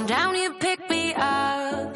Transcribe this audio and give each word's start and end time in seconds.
I'm 0.00 0.06
down, 0.06 0.34
you 0.34 0.54
pick 0.54 0.80
me 0.88 1.12
up. 1.12 1.94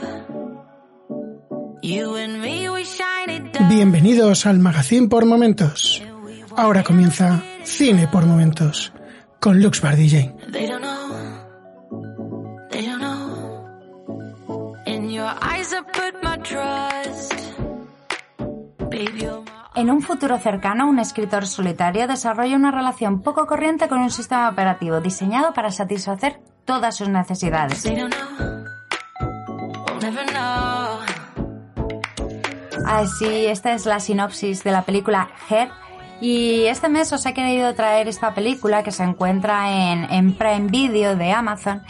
You 1.82 2.16
and 2.16 2.42
me, 2.42 2.68
we 2.68 2.84
shine 2.84 3.30
it 3.30 3.52
down. 3.52 3.70
Bienvenidos 3.70 4.44
al 4.44 4.58
Magazine 4.58 5.08
por 5.08 5.24
Momentos. 5.24 6.02
Ahora 6.54 6.82
comienza 6.82 7.42
Cine 7.62 8.06
por 8.08 8.26
Momentos 8.26 8.92
con 9.40 9.62
Lux 9.62 9.80
DJ. 9.80 10.34
They 10.52 10.66
don't 10.66 10.82
know. 10.82 12.68
They 12.70 12.86
don't 12.86 13.00
know. 13.00 14.76
In 14.84 15.08
your 15.08 15.32
eyes, 15.40 15.72
I 15.72 15.80
put 15.90 16.22
my 16.22 16.36
trust. 16.42 17.32
Baby, 18.90 19.22
you're 19.22 19.40
my 19.40 19.64
En 19.76 19.90
un 19.90 20.02
futuro 20.02 20.38
cercano, 20.38 20.88
un 20.88 20.98
escritor 20.98 21.46
solitario 21.46 22.06
desarrolla 22.06 22.54
una 22.54 22.70
relación 22.70 23.22
poco 23.22 23.46
corriente 23.46 23.88
con 23.88 24.00
un 24.00 24.10
sistema 24.10 24.50
operativo 24.50 25.00
diseñado 25.00 25.54
para 25.54 25.70
satisfacer 25.70 26.38
todas 26.64 26.96
sus 26.96 27.08
necesidades. 27.08 27.84
Así, 32.86 33.46
esta 33.46 33.72
es 33.72 33.86
la 33.86 34.00
sinopsis 34.00 34.62
de 34.62 34.70
la 34.70 34.82
película 34.82 35.30
Her. 35.48 35.70
Y 36.20 36.64
este 36.64 36.88
mes 36.88 37.12
os 37.12 37.26
he 37.26 37.34
querido 37.34 37.74
traer 37.74 38.08
esta 38.08 38.34
película 38.34 38.82
que 38.82 38.92
se 38.92 39.02
encuentra 39.02 39.92
en, 39.92 40.04
en 40.12 40.34
Prime 40.36 40.68
Video 40.70 41.16
de 41.16 41.32
Amazon. 41.32 41.82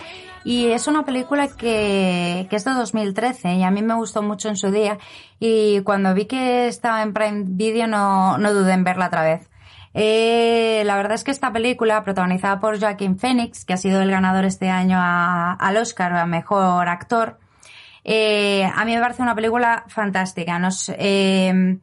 Y 0.44 0.66
es 0.66 0.86
una 0.88 1.04
película 1.04 1.48
que, 1.48 2.46
que 2.50 2.56
es 2.56 2.64
de 2.64 2.72
2013 2.72 3.54
y 3.54 3.62
a 3.62 3.70
mí 3.70 3.80
me 3.82 3.94
gustó 3.94 4.22
mucho 4.22 4.48
en 4.48 4.56
su 4.56 4.70
día. 4.70 4.98
Y 5.40 5.80
cuando 5.80 6.14
vi 6.14 6.26
que 6.26 6.68
estaba 6.68 7.02
en 7.02 7.14
Prime 7.14 7.44
Video 7.46 7.86
no, 7.86 8.36
no 8.38 8.52
dudé 8.52 8.74
en 8.74 8.84
verla 8.84 9.06
otra 9.06 9.22
vez. 9.22 9.48
Eh, 9.94 10.82
la 10.84 10.96
verdad 10.96 11.14
es 11.14 11.24
que 11.24 11.30
esta 11.30 11.52
película, 11.52 12.02
protagonizada 12.02 12.60
por 12.60 12.78
Joaquin 12.80 13.18
Phoenix, 13.18 13.64
que 13.64 13.74
ha 13.74 13.76
sido 13.76 14.02
el 14.02 14.10
ganador 14.10 14.44
este 14.44 14.68
año 14.68 14.98
al 15.00 15.76
Oscar 15.76 16.12
a 16.14 16.26
Mejor 16.26 16.88
Actor, 16.88 17.38
eh, 18.04 18.64
a 18.64 18.84
mí 18.84 18.94
me 18.94 19.00
parece 19.00 19.22
una 19.22 19.34
película 19.34 19.84
fantástica. 19.88 20.58
Nos 20.58 20.90
eh, 20.90 21.78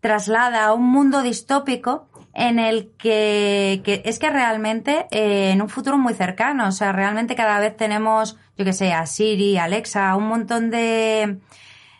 traslada 0.00 0.64
a 0.64 0.72
un 0.72 0.90
mundo 0.90 1.22
distópico 1.22 2.08
en 2.34 2.58
el 2.58 2.92
que, 2.98 3.82
que 3.84 4.02
es 4.04 4.18
que 4.18 4.30
realmente 4.30 5.06
eh, 5.10 5.50
en 5.50 5.60
un 5.60 5.68
futuro 5.68 5.98
muy 5.98 6.14
cercano, 6.14 6.68
o 6.68 6.72
sea, 6.72 6.92
realmente 6.92 7.34
cada 7.36 7.60
vez 7.60 7.76
tenemos, 7.76 8.38
yo 8.56 8.64
que 8.64 8.72
sé, 8.72 8.92
a 8.92 9.06
Siri, 9.06 9.58
Alexa, 9.58 10.16
un 10.16 10.26
montón 10.28 10.70
de, 10.70 11.38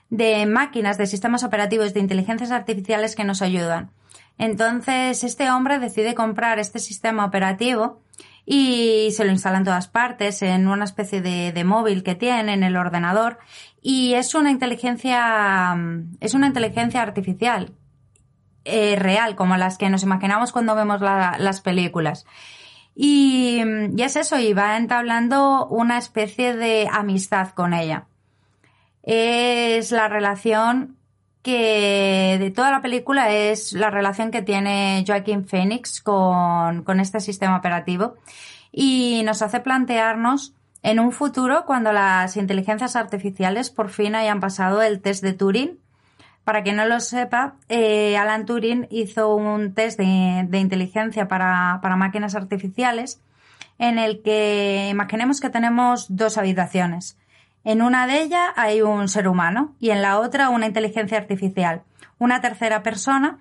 de 0.09 0.47
máquinas, 0.47 0.97
de 0.97 1.07
sistemas 1.07 1.45
operativos, 1.45 1.93
de 1.93 2.01
inteligencias 2.01 2.51
artificiales 2.51 3.15
que 3.15 3.25
nos 3.25 3.43
ayudan. 3.43 3.91
Entonces, 4.39 5.23
este 5.25 5.51
hombre 5.51 5.79
decide 5.79 6.15
comprar 6.15 6.59
este 6.59 6.79
sistema 6.79 7.25
operativo 7.25 8.01
y 8.45 9.11
se 9.13 9.25
lo 9.25 9.31
instala 9.31 9.59
en 9.59 9.65
todas 9.65 9.87
partes, 9.89 10.43
en 10.43 10.67
una 10.67 10.85
especie 10.85 11.23
de, 11.23 11.53
de 11.53 11.65
móvil 11.65 12.03
que 12.03 12.15
tiene, 12.17 12.55
en 12.55 12.65
el 12.65 12.77
ordenador, 12.77 13.39
y 13.81 14.15
es 14.15 14.35
una 14.35 14.51
inteligencia, 14.51 15.75
mm, 15.77 16.17
es 16.21 16.35
una 16.35 16.49
inteligencia 16.49 17.03
artificial, 17.03 17.73
eh, 18.65 18.97
real, 18.99 19.37
como 19.37 19.57
las 19.57 19.79
que 19.79 19.91
nos 19.91 20.03
imaginamos 20.03 20.51
cuando 20.53 20.75
vemos 20.75 21.01
la- 21.01 21.37
las 21.39 21.61
películas. 21.61 22.27
Y, 22.97 23.63
mm, 23.65 23.99
y 23.99 24.03
es 24.03 24.17
eso, 24.17 24.39
y 24.39 24.53
va 24.55 24.77
entablando 24.77 25.67
una 25.69 25.99
especie 25.99 26.57
de 26.57 26.89
amistad 26.91 27.51
con 27.51 27.75
ella. 27.75 28.07
Es 29.03 29.91
la 29.93 30.09
relación 30.09 30.97
que 31.43 32.37
de 32.39 32.51
toda 32.51 32.71
la 32.71 32.83
película 32.83 33.31
es 33.33 33.73
la 33.73 33.91
relación 33.91 34.31
que 34.31 34.43
tiene 34.43 35.05
Joaquin 35.07 35.47
Phoenix 35.47 36.01
con, 36.01 36.83
con 36.85 37.01
este 37.01 37.21
sistema 37.21 37.57
operativo 37.57 38.15
y 38.71 39.23
nos 39.25 39.43
hace 39.43 39.61
plantearnos 39.61 40.55
en 40.83 40.99
un 40.99 41.13
futuro 41.13 41.65
cuando 41.67 41.93
las 41.93 42.37
inteligencias 42.37 42.97
artificiales 42.97 43.71
por 43.71 43.91
fin 43.91 44.15
hayan 44.15 44.41
pasado 44.41 44.83
el 44.83 45.01
test 45.01 45.23
de 45.23 45.33
Turing. 45.33 45.79
Para 46.45 46.65
quien 46.65 46.77
no 46.77 46.87
lo 46.87 46.99
sepa, 46.99 47.55
eh, 47.69 48.17
Alan 48.17 48.47
Turing 48.47 48.89
hizo 48.91 49.35
un 49.35 49.75
test 49.75 49.99
de, 49.99 50.45
de 50.49 50.59
inteligencia 50.59 51.29
para, 51.29 51.79
para 51.83 51.97
máquinas 51.97 52.35
artificiales 52.35 53.21
en 53.79 53.99
el 53.99 54.23
que 54.23 54.89
imaginemos 54.91 55.41
que 55.41 55.51
tenemos 55.51 56.07
dos 56.09 56.39
habitaciones. 56.39 57.17
En 57.65 57.83
una 57.83 58.07
de 58.07 58.23
ellas 58.23 58.51
hay 58.57 58.83
un 58.83 59.09
ser 59.09 59.29
humano 59.29 59.75
y 59.79 59.91
en 59.91 60.03
la 60.03 60.19
otra 60.19 60.49
una 60.49 60.67
inteligencia 60.67 61.19
artificial. 61.19 61.83
Una 62.19 62.41
tercera 62.41 62.83
persona 62.83 63.39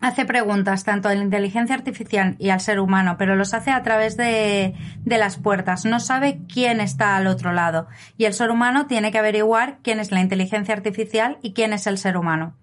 hace 0.00 0.24
preguntas 0.24 0.84
tanto 0.84 1.08
a 1.08 1.14
la 1.14 1.22
inteligencia 1.22 1.74
artificial 1.74 2.36
y 2.38 2.50
al 2.50 2.60
ser 2.60 2.80
humano, 2.80 3.16
pero 3.18 3.36
los 3.36 3.54
hace 3.54 3.70
a 3.70 3.82
través 3.82 4.16
de, 4.16 4.74
de 5.04 5.18
las 5.18 5.36
puertas. 5.36 5.84
No 5.84 6.00
sabe 6.00 6.40
quién 6.52 6.80
está 6.80 7.16
al 7.16 7.26
otro 7.26 7.52
lado. 7.52 7.86
Y 8.16 8.24
el 8.24 8.34
ser 8.34 8.50
humano 8.50 8.86
tiene 8.86 9.12
que 9.12 9.18
averiguar 9.18 9.78
quién 9.82 10.00
es 10.00 10.10
la 10.10 10.20
inteligencia 10.20 10.74
artificial 10.74 11.38
y 11.42 11.52
quién 11.52 11.72
es 11.72 11.86
el 11.86 11.98
ser 11.98 12.16
humano. 12.16 12.54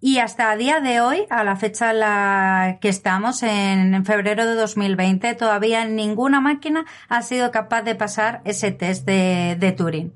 Y 0.00 0.18
hasta 0.18 0.50
a 0.50 0.56
día 0.56 0.80
de 0.80 1.00
hoy, 1.00 1.26
a 1.28 1.42
la 1.42 1.56
fecha 1.56 1.90
en 1.90 2.00
la 2.00 2.78
que 2.80 2.88
estamos, 2.88 3.42
en, 3.42 4.04
febrero 4.04 4.46
de 4.46 4.54
2020, 4.54 5.34
todavía 5.34 5.84
ninguna 5.86 6.40
máquina 6.40 6.84
ha 7.08 7.22
sido 7.22 7.50
capaz 7.50 7.82
de 7.82 7.96
pasar 7.96 8.40
ese 8.44 8.70
test 8.70 9.04
de, 9.04 9.56
de 9.58 9.72
Turing. 9.72 10.12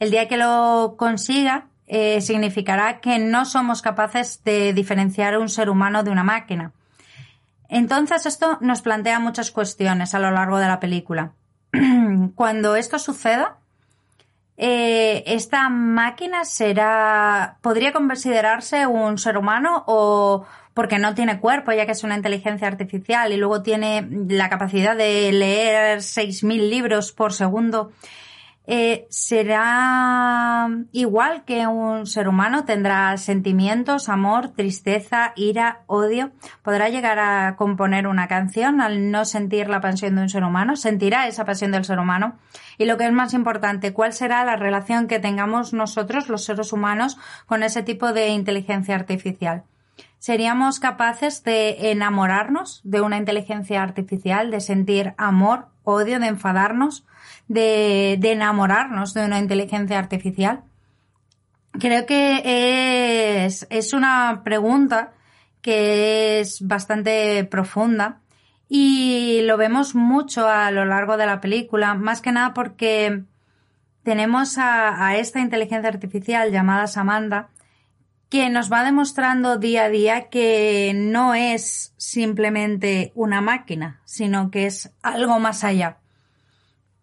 El 0.00 0.10
día 0.10 0.26
que 0.26 0.36
lo 0.36 0.96
consiga, 0.98 1.66
eh, 1.86 2.20
significará 2.20 3.00
que 3.00 3.20
no 3.20 3.44
somos 3.44 3.80
capaces 3.80 4.42
de 4.44 4.72
diferenciar 4.72 5.38
un 5.38 5.48
ser 5.48 5.70
humano 5.70 6.02
de 6.02 6.10
una 6.10 6.24
máquina. 6.24 6.72
Entonces 7.68 8.26
esto 8.26 8.58
nos 8.60 8.82
plantea 8.82 9.20
muchas 9.20 9.50
cuestiones 9.52 10.14
a 10.14 10.18
lo 10.18 10.32
largo 10.32 10.58
de 10.58 10.66
la 10.66 10.80
película. 10.80 11.32
Cuando 12.34 12.74
esto 12.74 12.98
suceda, 12.98 13.58
eh, 14.64 15.24
esta 15.26 15.68
máquina 15.68 16.44
será 16.44 17.56
podría 17.62 17.92
considerarse 17.92 18.86
un 18.86 19.18
ser 19.18 19.36
humano 19.36 19.82
o 19.88 20.46
porque 20.72 21.00
no 21.00 21.16
tiene 21.16 21.40
cuerpo 21.40 21.72
ya 21.72 21.84
que 21.84 21.90
es 21.90 22.04
una 22.04 22.14
inteligencia 22.14 22.68
artificial 22.68 23.32
y 23.32 23.38
luego 23.38 23.64
tiene 23.64 24.06
la 24.28 24.48
capacidad 24.48 24.96
de 24.96 25.32
leer 25.32 25.98
6.000 25.98 26.70
libros 26.70 27.10
por 27.10 27.32
segundo 27.32 27.90
eh, 28.66 29.06
será 29.10 30.68
igual 30.92 31.44
que 31.44 31.66
un 31.66 32.06
ser 32.06 32.28
humano, 32.28 32.64
tendrá 32.64 33.16
sentimientos, 33.16 34.08
amor, 34.08 34.48
tristeza, 34.48 35.32
ira, 35.34 35.80
odio, 35.86 36.30
podrá 36.62 36.88
llegar 36.88 37.18
a 37.18 37.56
componer 37.56 38.06
una 38.06 38.28
canción 38.28 38.80
al 38.80 39.10
no 39.10 39.24
sentir 39.24 39.68
la 39.68 39.80
pasión 39.80 40.14
de 40.14 40.22
un 40.22 40.28
ser 40.28 40.44
humano, 40.44 40.76
sentirá 40.76 41.26
esa 41.26 41.44
pasión 41.44 41.72
del 41.72 41.84
ser 41.84 41.98
humano 41.98 42.38
y 42.78 42.84
lo 42.84 42.96
que 42.96 43.06
es 43.06 43.12
más 43.12 43.34
importante, 43.34 43.92
cuál 43.92 44.12
será 44.12 44.44
la 44.44 44.56
relación 44.56 45.08
que 45.08 45.18
tengamos 45.18 45.72
nosotros, 45.72 46.28
los 46.28 46.44
seres 46.44 46.72
humanos, 46.72 47.18
con 47.46 47.62
ese 47.62 47.82
tipo 47.82 48.12
de 48.12 48.28
inteligencia 48.28 48.94
artificial. 48.94 49.64
¿Seríamos 50.18 50.78
capaces 50.78 51.42
de 51.42 51.90
enamorarnos 51.90 52.80
de 52.84 53.00
una 53.00 53.16
inteligencia 53.16 53.82
artificial, 53.82 54.52
de 54.52 54.60
sentir 54.60 55.14
amor, 55.18 55.71
odio, 55.84 56.18
de 56.20 56.26
enfadarnos, 56.26 57.04
de, 57.48 58.16
de 58.20 58.32
enamorarnos 58.32 59.14
de 59.14 59.24
una 59.24 59.38
inteligencia 59.38 59.98
artificial? 59.98 60.62
Creo 61.78 62.04
que 62.06 63.44
es, 63.44 63.66
es 63.70 63.92
una 63.92 64.42
pregunta 64.44 65.12
que 65.62 66.40
es 66.40 66.66
bastante 66.66 67.44
profunda 67.44 68.20
y 68.68 69.42
lo 69.42 69.56
vemos 69.56 69.94
mucho 69.94 70.48
a 70.48 70.70
lo 70.70 70.84
largo 70.84 71.16
de 71.16 71.26
la 71.26 71.40
película, 71.40 71.94
más 71.94 72.20
que 72.20 72.32
nada 72.32 72.52
porque 72.52 73.22
tenemos 74.02 74.58
a, 74.58 75.06
a 75.06 75.16
esta 75.16 75.40
inteligencia 75.40 75.88
artificial 75.88 76.50
llamada 76.50 76.86
Samantha 76.86 77.48
que 78.32 78.48
nos 78.48 78.72
va 78.72 78.82
demostrando 78.82 79.58
día 79.58 79.84
a 79.84 79.88
día 79.90 80.30
que 80.30 80.94
no 80.96 81.34
es 81.34 81.92
simplemente 81.98 83.12
una 83.14 83.42
máquina, 83.42 84.00
sino 84.06 84.50
que 84.50 84.64
es 84.64 84.90
algo 85.02 85.38
más 85.38 85.64
allá. 85.64 85.98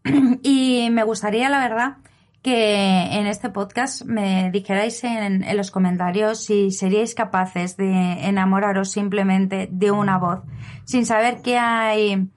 y 0.42 0.88
me 0.90 1.04
gustaría, 1.04 1.48
la 1.50 1.60
verdad, 1.60 1.98
que 2.42 3.14
en 3.16 3.28
este 3.28 3.52
podcast 3.52 4.06
me 4.06 4.50
dijerais 4.50 5.04
en, 5.04 5.46
los 5.56 5.70
comentarios 5.70 6.46
si 6.46 6.72
seríais 6.72 7.14
capaces 7.14 7.78
de 7.78 8.26
enamoraros 8.26 8.90
simplemente 8.90 9.70
de 9.72 9.92
una 9.92 10.18
voz, 10.18 10.40
sin 10.84 11.06
saber 11.06 11.44
qué 11.44 11.60
hay 11.60 12.28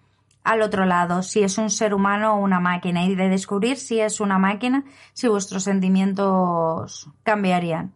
al 0.44 0.60
otro 0.60 0.84
lado, 0.84 1.22
si 1.22 1.42
es 1.42 1.56
un 1.56 1.70
ser 1.70 1.94
humano 1.94 2.34
o 2.34 2.40
una 2.40 2.60
máquina, 2.60 3.06
y 3.06 3.14
de 3.14 3.30
descubrir 3.30 3.78
si 3.78 4.00
es 4.00 4.20
una 4.20 4.36
máquina, 4.36 4.84
si 5.14 5.28
vuestros 5.28 5.64
sentimientos 5.64 7.08
cambiarían. 7.22 7.94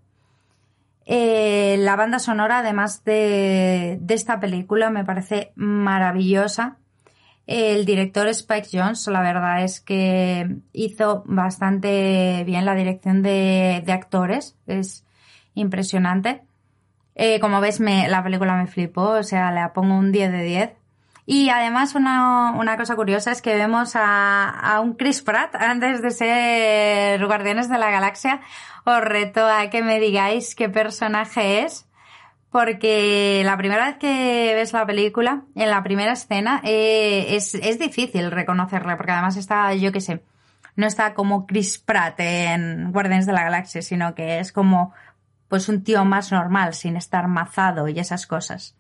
Eh, 1.07 1.77
la 1.79 1.95
banda 1.97 2.19
sonora, 2.19 2.59
además 2.59 3.05
de, 3.05 4.01
esta 4.09 4.41
película, 4.41 4.91
me 4.91 5.05
parece 5.05 5.53
maravillosa. 5.55 6.79
El 7.47 7.87
director 7.87 8.27
Spike 8.27 8.69
Jones, 8.73 9.07
la 9.07 9.23
verdad 9.23 9.63
es 9.63 9.81
que 9.81 10.57
hizo 10.73 11.23
bastante 11.27 12.43
bien 12.45 12.65
la 12.65 12.75
dirección 12.75 13.23
de, 13.23 13.83
de 13.87 13.93
actores. 13.93 14.57
Es 14.67 15.05
impresionante. 15.55 16.43
Eh, 17.15 17.41
como 17.41 17.61
ves, 17.61 17.81
me, 17.81 18.09
la 18.09 18.23
película 18.23 18.57
me 18.57 18.67
flipó, 18.67 19.11
o 19.11 19.23
sea, 19.23 19.51
le 19.51 19.67
pongo 19.71 19.97
un 19.97 20.13
10 20.13 20.33
de 20.33 20.43
10. 20.43 20.71
Y 21.27 21.51
además 21.51 21.97
una, 21.97 22.53
una 22.53 22.77
cosa 22.77 22.95
curiosa 22.95 23.33
es 23.33 23.43
que 23.43 23.57
vemos 23.57 23.97
a, 23.97 24.49
a 24.49 24.81
un 24.81 24.95
Chris 24.95 25.23
Pratt 25.23 25.57
antes 25.57 26.01
de 26.01 26.11
ser 26.13 27.27
Guardianes 27.27 27.69
de 27.69 27.79
la 27.79 27.91
Galaxia. 27.91 28.41
Os 28.85 29.01
reto 29.01 29.45
a 29.45 29.69
que 29.69 29.83
me 29.83 29.99
digáis 29.99 30.55
qué 30.55 30.69
personaje 30.69 31.65
es 31.65 31.87
porque 32.57 33.43
la 33.45 33.59
primera 33.59 33.85
vez 33.87 33.97
que 33.99 34.55
ves 34.55 34.73
la 34.73 34.87
película, 34.87 35.43
en 35.55 35.69
la 35.69 35.83
primera 35.83 36.13
escena, 36.13 36.63
eh, 36.65 37.37
es, 37.37 37.55
es, 37.55 37.79
difícil 37.79 38.31
reconocerle, 38.31 38.97
porque 38.97 39.13
además 39.13 39.37
está, 39.37 39.75
yo 39.75 39.93
qué 39.93 40.01
sé, 40.01 40.23
no 40.75 40.87
está 40.87 41.13
como 41.13 41.47
Chris 41.47 41.79
Pratt 41.79 42.19
en 42.21 42.93
Guardianes 42.93 43.27
de 43.27 43.35
la 43.35 43.43
Galaxia, 43.43 43.83
sino 43.83 44.15
que 44.15 44.39
es 44.39 44.53
como 44.53 44.95
pues 45.49 45.69
un 45.69 45.85
tío 45.85 46.05
más 46.07 46.33
normal, 46.33 46.73
sin 46.73 46.97
estar 46.97 47.29
mazado 47.29 47.89
y 47.89 47.99
esas 47.99 48.27
cosas. 48.27 48.75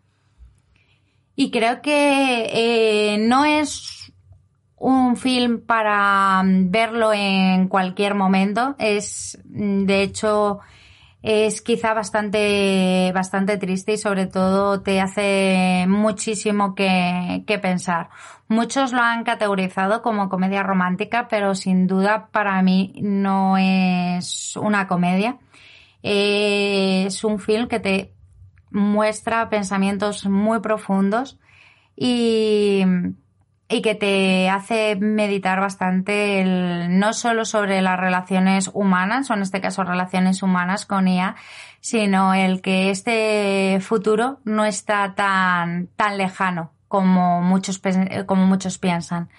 Y 1.36 1.50
creo 1.50 1.82
que 1.82 2.48
eh, 2.52 3.18
no 3.18 3.44
es 3.44 4.12
un 4.78 5.16
film 5.16 5.60
para 5.60 6.42
verlo 6.44 7.12
en 7.12 7.68
cualquier 7.68 8.14
momento, 8.14 8.74
es 8.78 9.38
de 9.44 10.02
hecho 10.02 10.60
es 11.22 11.60
quizá 11.60 11.92
bastante, 11.92 13.10
bastante 13.12 13.58
triste 13.58 13.94
y 13.94 13.98
sobre 13.98 14.26
todo 14.26 14.82
te 14.82 15.00
hace 15.00 15.86
muchísimo 15.88 16.74
que, 16.74 17.42
que 17.46 17.58
pensar. 17.58 18.10
Muchos 18.48 18.92
lo 18.92 19.00
han 19.00 19.24
categorizado 19.24 20.02
como 20.02 20.28
comedia 20.28 20.62
romántica, 20.62 21.26
pero 21.28 21.56
sin 21.56 21.88
duda 21.88 22.28
para 22.30 22.62
mí 22.62 22.92
no 23.02 23.58
es 23.58 24.56
una 24.56 24.86
comedia. 24.86 25.38
Es 26.02 27.24
un 27.24 27.40
film 27.40 27.66
que 27.66 27.80
te 27.80 28.15
muestra 28.76 29.48
pensamientos 29.48 30.26
muy 30.26 30.60
profundos 30.60 31.38
y, 31.96 32.84
y 33.68 33.82
que 33.82 33.94
te 33.94 34.50
hace 34.50 34.96
meditar 34.96 35.60
bastante 35.60 36.44
no 36.88 37.12
solo 37.14 37.44
sobre 37.44 37.80
las 37.80 37.98
relaciones 37.98 38.70
humanas, 38.72 39.30
o 39.30 39.34
en 39.34 39.42
este 39.42 39.60
caso 39.60 39.82
relaciones 39.82 40.42
humanas 40.42 40.84
con 40.84 41.08
IA, 41.08 41.36
sino 41.80 42.34
el 42.34 42.60
que 42.60 42.90
este 42.90 43.78
futuro 43.80 44.40
no 44.44 44.64
está 44.64 45.14
tan, 45.14 45.88
tan 45.96 46.18
lejano 46.18 46.72
como 46.88 47.42
muchos, 47.42 47.80
como 48.26 48.46
muchos 48.46 48.78
piensan, 48.78 49.30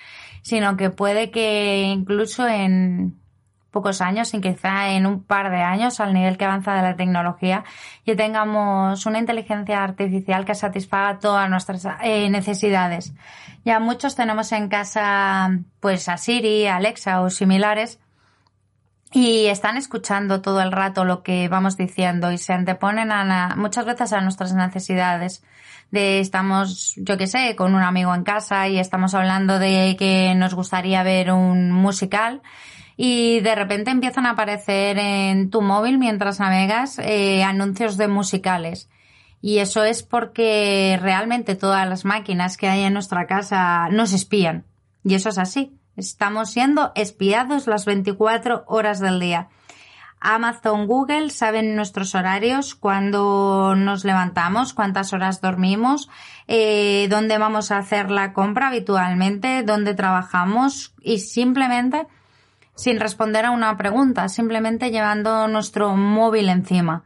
sino 0.41 0.77
que 0.77 0.89
puede 0.89 1.29
que 1.29 1.83
incluso 1.83 2.47
en, 2.47 3.19
pocos 3.71 4.01
años, 4.01 4.29
sin 4.29 4.41
quizá 4.41 4.89
en 4.89 5.05
un 5.05 5.23
par 5.23 5.51
de 5.51 5.61
años, 5.61 5.99
al 5.99 6.13
nivel 6.13 6.37
que 6.37 6.45
avanza 6.45 6.73
de 6.73 6.81
la 6.81 6.95
tecnología, 6.95 7.63
y 8.05 8.15
tengamos 8.15 9.05
una 9.05 9.19
inteligencia 9.19 9.83
artificial 9.83 10.45
que 10.45 10.55
satisfaga 10.55 11.19
todas 11.19 11.49
nuestras 11.49 11.87
eh, 12.01 12.29
necesidades. 12.29 13.13
Ya 13.65 13.79
muchos 13.79 14.15
tenemos 14.15 14.51
en 14.51 14.69
casa, 14.69 15.51
pues 15.79 16.07
a 16.09 16.17
Siri, 16.17 16.67
Alexa 16.67 17.21
o 17.21 17.29
similares, 17.29 17.99
y 19.11 19.45
están 19.47 19.77
escuchando 19.77 20.41
todo 20.41 20.61
el 20.61 20.71
rato 20.71 21.05
lo 21.05 21.23
que 21.23 21.47
vamos 21.47 21.77
diciendo 21.77 22.31
y 22.31 22.37
se 22.37 22.53
anteponen 22.53 23.11
a, 23.11 23.55
muchas 23.55 23.85
veces 23.85 24.13
a 24.13 24.21
nuestras 24.21 24.53
necesidades. 24.53 25.43
De 25.91 26.19
estamos, 26.19 26.95
yo 26.97 27.17
qué 27.17 27.27
sé, 27.27 27.55
con 27.55 27.73
un 27.73 27.81
amigo 27.81 28.13
en 28.13 28.25
casa 28.25 28.67
y 28.67 28.77
estamos 28.77 29.13
hablando 29.13 29.57
de 29.57 29.95
que 29.97 30.35
nos 30.35 30.53
gustaría 30.53 31.01
ver 31.03 31.31
un 31.31 31.71
musical 31.71 32.41
y 32.97 33.39
de 33.41 33.53
repente 33.53 33.91
empiezan 33.91 34.25
a 34.25 34.31
aparecer 34.31 34.97
en 34.97 35.51
tu 35.51 35.61
móvil 35.61 35.99
mientras 35.99 36.39
navegas 36.39 36.97
eh, 36.97 37.43
anuncios 37.43 37.95
de 37.95 38.07
musicales. 38.07 38.89
Y 39.39 39.59
eso 39.59 39.83
es 39.83 40.01
porque 40.01 40.97
realmente 40.99 41.55
todas 41.55 41.87
las 41.87 42.05
máquinas 42.05 42.57
que 42.57 42.67
hay 42.67 42.81
en 42.81 42.93
nuestra 42.93 43.27
casa 43.27 43.87
nos 43.89 44.13
espían. 44.13 44.65
Y 45.03 45.13
eso 45.13 45.29
es 45.29 45.37
así. 45.37 45.77
Estamos 45.95 46.49
siendo 46.49 46.91
espiados 46.95 47.67
las 47.67 47.85
24 47.85 48.63
horas 48.67 48.99
del 48.99 49.19
día. 49.19 49.49
Amazon, 50.19 50.87
Google 50.87 51.29
saben 51.29 51.75
nuestros 51.75 52.15
horarios, 52.15 52.73
cuándo 52.73 53.75
nos 53.75 54.03
levantamos, 54.03 54.73
cuántas 54.73 55.13
horas 55.13 55.41
dormimos, 55.41 56.09
eh, 56.47 57.07
dónde 57.11 57.37
vamos 57.37 57.69
a 57.69 57.77
hacer 57.77 58.09
la 58.09 58.33
compra 58.33 58.69
habitualmente, 58.69 59.61
dónde 59.61 59.93
trabajamos 59.93 60.95
y 61.03 61.19
simplemente 61.19 62.07
sin 62.77 62.99
responder 62.99 63.45
a 63.45 63.51
una 63.51 63.75
pregunta, 63.75 64.29
simplemente 64.29 64.91
llevando 64.91 65.47
nuestro 65.47 65.95
móvil 65.95 66.47
encima. 66.47 67.03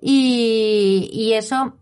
Y, 0.00 1.32
eso 1.34 1.76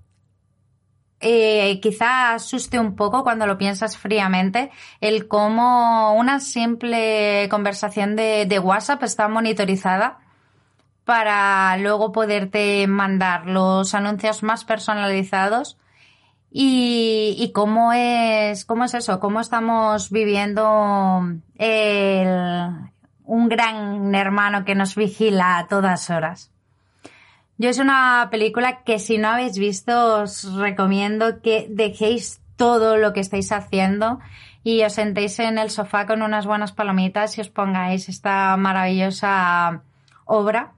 eh, 1.20 1.80
quizá 1.80 2.34
asuste 2.34 2.78
un 2.78 2.96
poco 2.96 3.22
cuando 3.22 3.46
lo 3.46 3.58
piensas 3.58 3.96
fríamente 3.96 4.70
el 5.00 5.28
cómo 5.28 6.14
una 6.14 6.40
simple 6.40 7.48
conversación 7.50 8.16
de, 8.16 8.46
de, 8.46 8.58
WhatsApp 8.58 9.02
está 9.02 9.28
monitorizada 9.28 10.18
para 11.04 11.76
luego 11.78 12.12
poderte 12.12 12.86
mandar 12.86 13.46
los 13.46 13.94
anuncios 13.94 14.42
más 14.42 14.64
personalizados 14.64 15.78
y, 16.50 17.36
y 17.38 17.52
cómo 17.52 17.92
es 17.92 18.64
cómo 18.64 18.84
es 18.84 18.94
eso 18.94 19.20
cómo 19.20 19.40
estamos 19.40 20.10
viviendo 20.10 21.22
el, 21.58 22.89
un 23.30 23.48
gran 23.48 24.12
hermano 24.16 24.64
que 24.64 24.74
nos 24.74 24.96
vigila 24.96 25.58
a 25.58 25.68
todas 25.68 26.10
horas. 26.10 26.50
Yo 27.58 27.68
es 27.68 27.78
una 27.78 28.26
película 28.28 28.82
que 28.82 28.98
si 28.98 29.18
no 29.18 29.28
habéis 29.28 29.56
visto 29.56 30.22
os 30.22 30.52
recomiendo 30.54 31.40
que 31.40 31.68
dejéis 31.70 32.40
todo 32.56 32.96
lo 32.96 33.12
que 33.12 33.20
estáis 33.20 33.52
haciendo 33.52 34.18
y 34.64 34.82
os 34.82 34.94
sentéis 34.94 35.38
en 35.38 35.58
el 35.58 35.70
sofá 35.70 36.06
con 36.06 36.22
unas 36.22 36.44
buenas 36.44 36.72
palomitas 36.72 37.38
y 37.38 37.40
os 37.40 37.50
pongáis 37.50 38.08
esta 38.08 38.56
maravillosa 38.56 39.82
obra 40.24 40.72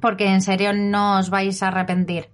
porque 0.00 0.26
en 0.26 0.42
serio 0.42 0.72
no 0.72 1.18
os 1.20 1.30
vais 1.30 1.62
a 1.62 1.68
arrepentir. 1.68 2.28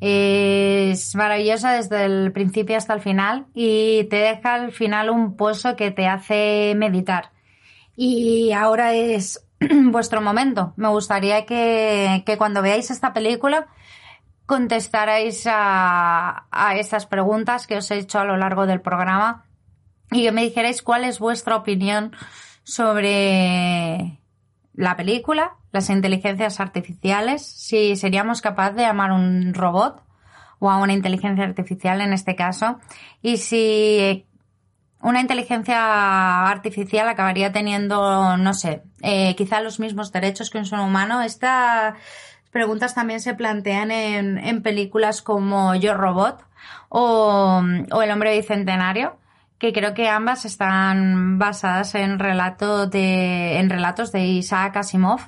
Es 0.00 1.14
maravillosa 1.14 1.72
desde 1.72 2.04
el 2.04 2.30
principio 2.32 2.76
hasta 2.76 2.92
el 2.92 3.00
final 3.00 3.46
y 3.54 4.04
te 4.10 4.16
deja 4.16 4.54
al 4.54 4.72
final 4.72 5.08
un 5.08 5.34
pozo 5.34 5.76
que 5.76 5.90
te 5.90 6.06
hace 6.06 6.74
meditar. 6.76 7.32
Y 7.96 8.52
ahora 8.52 8.92
es 8.94 9.46
vuestro 9.90 10.20
momento. 10.20 10.72
Me 10.76 10.88
gustaría 10.88 11.46
que, 11.46 12.22
que 12.26 12.36
cuando 12.36 12.62
veáis 12.62 12.90
esta 12.90 13.12
película 13.12 13.68
contestarais 14.46 15.46
a, 15.50 16.46
estas 16.76 17.06
preguntas 17.06 17.66
que 17.66 17.76
os 17.76 17.90
he 17.90 17.98
hecho 17.98 18.18
a 18.18 18.24
lo 18.24 18.36
largo 18.36 18.66
del 18.66 18.80
programa 18.80 19.44
y 20.10 20.22
que 20.22 20.32
me 20.32 20.42
dijerais 20.42 20.82
cuál 20.82 21.04
es 21.04 21.18
vuestra 21.18 21.56
opinión 21.56 22.12
sobre 22.62 24.20
la 24.74 24.96
película, 24.96 25.56
las 25.72 25.88
inteligencias 25.88 26.60
artificiales, 26.60 27.44
si 27.44 27.96
seríamos 27.96 28.42
capaces 28.42 28.76
de 28.76 28.84
amar 28.84 29.12
un 29.12 29.54
robot 29.54 30.02
o 30.58 30.70
a 30.70 30.78
una 30.78 30.92
inteligencia 30.92 31.44
artificial 31.44 32.00
en 32.00 32.12
este 32.12 32.36
caso, 32.36 32.78
y 33.22 33.38
si 33.38 34.26
una 35.04 35.20
inteligencia 35.20 36.48
artificial 36.48 37.06
acabaría 37.08 37.52
teniendo, 37.52 38.38
no 38.38 38.54
sé, 38.54 38.82
eh, 39.02 39.36
quizá 39.36 39.60
los 39.60 39.78
mismos 39.78 40.12
derechos 40.12 40.48
que 40.48 40.56
un 40.56 40.64
ser 40.64 40.80
humano. 40.80 41.20
Estas 41.20 41.94
preguntas 42.50 42.94
también 42.94 43.20
se 43.20 43.34
plantean 43.34 43.90
en, 43.90 44.62
películas 44.62 45.20
como 45.20 45.74
Yo 45.74 45.92
Robot 45.94 46.42
o, 46.88 47.62
El 48.02 48.10
hombre 48.10 48.34
bicentenario, 48.34 49.18
que 49.58 49.74
creo 49.74 49.92
que 49.92 50.08
ambas 50.08 50.46
están 50.46 51.38
basadas 51.38 51.94
en, 51.94 52.12
en 52.12 53.70
relatos 53.70 54.10
de 54.10 54.26
Isaac 54.26 54.76
Asimov. 54.78 55.20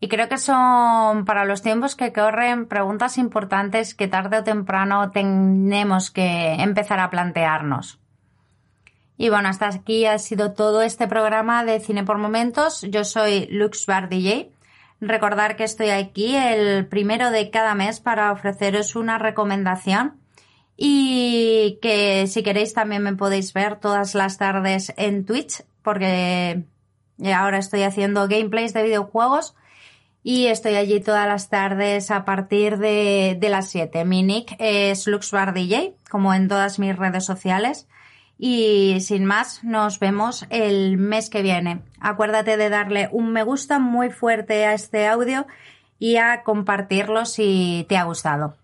Y 0.00 0.08
creo 0.08 0.28
que 0.28 0.38
son, 0.38 1.24
para 1.24 1.44
los 1.44 1.62
tiempos 1.62 1.94
que 1.94 2.12
corren, 2.12 2.66
preguntas 2.66 3.16
importantes 3.16 3.94
que 3.94 4.08
tarde 4.08 4.38
o 4.38 4.42
temprano 4.42 5.12
tenemos 5.12 6.10
que 6.10 6.54
empezar 6.54 6.98
a 6.98 7.10
plantearnos. 7.10 8.01
Y 9.16 9.28
bueno, 9.28 9.48
hasta 9.48 9.68
aquí 9.68 10.06
ha 10.06 10.18
sido 10.18 10.52
todo 10.52 10.82
este 10.82 11.06
programa 11.06 11.64
de 11.64 11.80
Cine 11.80 12.04
por 12.04 12.18
Momentos. 12.18 12.82
Yo 12.82 13.04
soy 13.04 13.46
Lux 13.50 13.86
Bar. 13.86 14.08
Recordar 15.00 15.56
que 15.56 15.64
estoy 15.64 15.90
aquí 15.90 16.36
el 16.36 16.86
primero 16.86 17.30
de 17.30 17.50
cada 17.50 17.74
mes 17.74 18.00
para 18.00 18.32
ofreceros 18.32 18.94
una 18.94 19.18
recomendación 19.18 20.14
y 20.76 21.78
que 21.82 22.26
si 22.26 22.42
queréis 22.42 22.72
también 22.72 23.02
me 23.02 23.14
podéis 23.14 23.52
ver 23.52 23.80
todas 23.80 24.14
las 24.14 24.38
tardes 24.38 24.92
en 24.96 25.24
Twitch 25.26 25.64
porque 25.82 26.64
ahora 27.34 27.58
estoy 27.58 27.82
haciendo 27.82 28.28
gameplays 28.28 28.72
de 28.72 28.84
videojuegos 28.84 29.54
y 30.24 30.46
estoy 30.46 30.76
allí 30.76 31.00
todas 31.00 31.26
las 31.26 31.48
tardes 31.48 32.10
a 32.10 32.24
partir 32.24 32.78
de, 32.78 33.36
las 33.40 33.70
7. 33.70 34.04
Mi 34.04 34.22
nick 34.22 34.54
es 34.58 35.06
LuxBarDJ, 35.06 35.94
como 36.08 36.32
en 36.32 36.46
todas 36.48 36.78
mis 36.78 36.96
redes 36.96 37.24
sociales. 37.24 37.88
Y 38.44 38.98
sin 39.02 39.24
más, 39.24 39.62
nos 39.62 40.00
vemos 40.00 40.46
el 40.50 40.98
mes 40.98 41.30
que 41.30 41.42
viene. 41.42 41.78
Acuérdate 42.00 42.56
de 42.56 42.70
darle 42.70 43.08
un 43.12 43.32
me 43.32 43.44
gusta 43.44 43.78
muy 43.78 44.10
fuerte 44.10 44.66
a 44.66 44.74
este 44.74 45.06
audio 45.06 45.46
y 46.00 46.16
a 46.16 46.42
compartirlo 46.42 47.24
si 47.24 47.86
te 47.88 47.96
ha 47.96 48.02
gustado. 48.02 48.56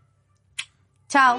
Chao. 1.06 1.38